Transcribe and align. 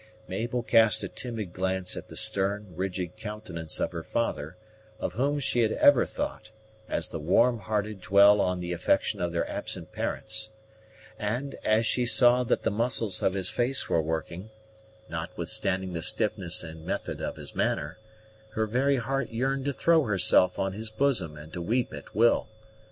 Mabel 0.27 0.63
cast 0.63 1.03
a 1.03 1.07
timid 1.07 1.53
glance 1.53 1.95
at 1.95 2.07
the 2.07 2.15
stern, 2.15 2.73
rigid 2.75 3.17
countenance 3.17 3.79
of 3.79 3.91
her 3.91 4.01
father, 4.01 4.57
of 4.99 5.13
whom 5.13 5.39
she 5.39 5.59
had 5.59 5.73
ever 5.73 6.07
thought, 6.07 6.51
as 6.89 7.09
the 7.09 7.19
warm 7.19 7.59
hearted 7.59 8.01
dwell 8.01 8.41
on 8.41 8.57
the 8.57 8.73
affection 8.73 9.21
of 9.21 9.31
their 9.31 9.47
absent 9.47 9.91
parents; 9.91 10.49
and, 11.19 11.53
as 11.63 11.85
she 11.85 12.07
saw 12.07 12.43
that 12.43 12.63
the 12.63 12.71
muscles 12.71 13.21
of 13.21 13.35
his 13.35 13.51
face 13.51 13.87
were 13.89 14.01
working, 14.01 14.49
notwithstanding 15.07 15.93
the 15.93 16.01
stiffness 16.01 16.63
and 16.63 16.83
method 16.83 17.21
of 17.21 17.35
his 17.35 17.53
manner, 17.53 17.99
her 18.53 18.65
very 18.65 18.97
heart 18.97 19.29
yearned 19.29 19.65
to 19.65 19.71
throw 19.73 20.05
herself 20.05 20.57
on 20.57 20.73
his 20.73 20.89
bosom 20.89 21.37
and 21.37 21.53
to 21.53 21.61
weep 21.61 21.93
at 21.93 22.15
will. 22.15 22.47